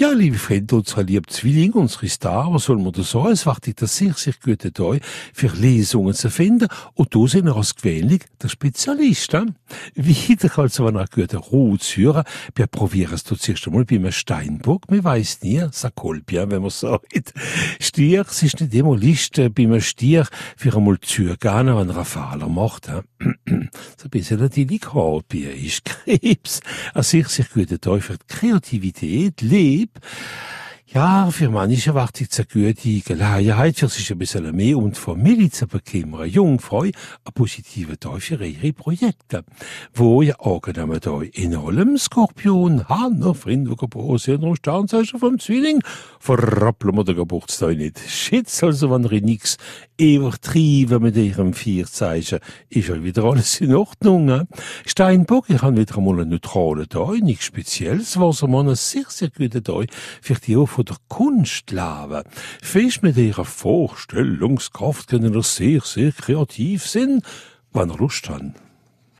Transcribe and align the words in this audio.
Ja, 0.00 0.12
liebe 0.12 0.38
Freunde, 0.38 0.76
unsere 0.76 1.02
liebe 1.02 1.26
Zwilling, 1.26 1.72
unsere 1.72 2.08
Star, 2.08 2.50
was 2.54 2.64
soll 2.64 2.78
man 2.78 2.90
da 2.90 3.02
sagen? 3.02 3.32
Es 3.32 3.44
wartet 3.44 3.82
das 3.82 3.98
sehr, 3.98 4.14
sehr 4.14 4.32
gute 4.42 4.72
Tag 4.72 5.02
für 5.34 5.48
Lesungen 5.48 6.14
zu 6.14 6.30
finden. 6.30 6.68
Und 6.94 7.14
da 7.14 7.26
sind 7.26 7.44
wir 7.44 7.54
als 7.54 7.74
gewöhnlich 7.74 8.22
der 8.42 8.48
Spezialist. 8.48 9.32
He? 9.32 9.44
Wieder 9.94 10.58
also, 10.58 10.86
wenn 10.86 10.96
er 10.96 11.04
gute 11.06 11.38
hören, 11.38 12.24
wir 12.54 12.66
probieren 12.66 13.12
es 13.12 13.24
zuerst 13.24 13.66
einmal 13.66 13.84
bei 13.84 13.96
einem 13.96 14.10
Steinbock. 14.10 14.84
Wir 14.88 15.04
weiss 15.04 15.42
nie, 15.42 15.62
bien, 16.24 16.50
wenn 16.50 16.62
man 16.62 16.70
sagt. 16.70 17.34
Stier, 17.78 18.24
es 18.26 18.42
ist 18.42 18.58
nicht 18.58 18.72
immer 18.72 18.96
Liste 18.96 19.50
bei 19.50 19.64
einem 19.64 19.82
Stier 19.82 20.26
für 20.56 20.74
einmal 20.74 20.98
zu 21.00 21.24
gehen, 21.24 21.36
wenn 21.42 21.68
er 21.68 21.78
einen 21.78 22.04
Fehler 22.06 22.48
macht. 22.48 22.88
He? 22.88 23.00
so 23.98 24.04
ein 24.04 24.10
bisschen 24.10 24.40
natürlich 24.40 24.94
Hobby 24.94 25.40
ist 25.40 25.84
Krebs. 25.84 26.60
Ein 26.94 27.02
sehr, 27.02 27.26
sehr 27.26 27.44
guter 27.52 27.78
Tag 27.78 28.02
für 28.02 28.16
die 28.16 28.26
Kreativität, 28.34 29.42
équipe. 29.96 30.39
Ja, 30.92 31.30
für 31.30 31.50
manche 31.50 31.90
erwartet 31.90 32.36
eine 32.36 32.46
gute 32.46 33.00
Gelegenheit, 33.00 33.78
für 33.78 33.88
sich 33.88 34.10
ein 34.10 34.18
bisschen 34.18 34.50
mehr 34.56 34.76
die 34.76 34.94
Familie 34.94 35.48
zu 35.48 35.68
bekommen. 35.68 36.28
Jungfrau, 36.28 36.82
ein 36.82 36.92
positiver 37.32 37.98
Tag 37.98 38.20
für 38.22 38.44
ihre 38.44 38.72
Projekte. 38.72 39.44
Wo 39.94 40.20
ja 40.22 40.34
angenommen 40.40 40.98
da 41.00 41.20
in 41.22 41.54
allem 41.54 41.96
Skorpion, 41.96 42.88
Hanna, 42.88 43.34
Freunde, 43.34 43.76
Geburtstag 43.76 44.42
und 44.42 44.56
Sternzeichen 44.56 45.20
vom 45.20 45.38
Zwilling, 45.38 45.80
verrappeln 46.18 46.96
wir 46.96 47.04
den 47.04 47.16
Geburtstag 47.16 47.76
nicht. 47.76 48.00
Schätz 48.08 48.60
also, 48.64 48.90
wenn 48.90 49.04
ihr 49.04 49.22
nix 49.22 49.58
übertrieben 49.96 51.02
mit 51.04 51.16
ihrem 51.16 51.52
Vierzeichen, 51.52 52.40
ist 52.68 52.88
ja 52.88 53.00
wieder 53.04 53.22
alles 53.24 53.60
in 53.60 53.76
Ordnung. 53.76 54.48
Steinbock, 54.84 55.50
ich 55.50 55.62
habe 55.62 55.76
wieder 55.76 55.98
einmal 55.98 56.20
einen 56.20 56.30
neutralen 56.30 56.88
Tag, 56.88 57.20
nichts 57.22 57.44
Spezielles, 57.44 58.18
was 58.18 58.42
man 58.42 58.66
einen 58.66 58.74
sehr, 58.74 59.04
sehr 59.06 59.30
guten 59.30 59.62
Tag 59.62 59.86
für 60.20 60.34
die 60.34 60.56
von 60.80 60.86
der 60.86 60.96
Kunst 61.08 61.70
leben. 61.72 62.22
Fest 62.62 63.02
mit 63.02 63.18
ihrer 63.18 63.44
Vorstellungskraft 63.44 65.08
können 65.08 65.34
sehr, 65.42 65.82
sehr 65.82 66.10
kreativ 66.12 66.86
sein, 66.86 67.20
wenn 67.72 67.90
ihr 67.90 67.98
Lust 67.98 68.30
habt. 68.30 68.69